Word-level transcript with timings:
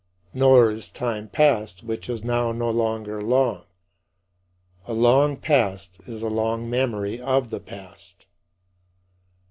Nor 0.33 0.71
is 0.71 0.89
time 0.89 1.29
past, 1.29 1.83
which 1.83 2.09
is 2.09 2.23
now 2.23 2.51
no 2.51 2.71
longer, 2.71 3.21
long; 3.21 3.65
a 4.87 4.93
"long 4.93 5.37
past" 5.37 5.99
is 6.07 6.23
"a 6.23 6.27
long 6.27 6.67
memory 6.67 7.21
of 7.21 7.51
the 7.51 7.59
past." 7.59 8.25